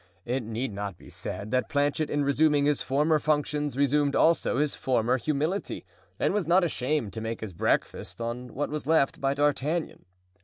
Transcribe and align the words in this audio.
It 0.25 0.41
need 0.41 0.73
not 0.73 0.97
be 0.97 1.09
said 1.09 1.51
that 1.51 1.69
Planchet 1.69 2.09
in 2.09 2.23
resuming 2.23 2.65
his 2.65 2.81
former 2.81 3.19
functions 3.19 3.77
resumed 3.77 4.15
also 4.15 4.57
his 4.57 4.73
former 4.73 5.17
humility 5.19 5.85
and 6.19 6.33
was 6.33 6.47
not 6.47 6.63
ashamed 6.63 7.13
to 7.13 7.21
make 7.21 7.41
his 7.41 7.53
breakfast 7.53 8.19
on 8.19 8.55
what 8.55 8.71
was 8.71 8.87
left 8.87 9.21
by 9.21 9.35
D'Artagnan. 9.35 10.05